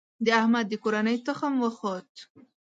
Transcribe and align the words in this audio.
د 0.25 0.27
احمد 0.39 0.65
د 0.69 0.73
کورنۍ 0.83 1.17
تخم 1.27 1.53
وخوت. 1.63 2.11